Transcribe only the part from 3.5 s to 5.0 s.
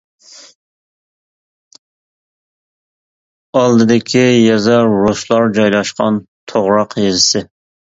ئالدىدىكى يېزا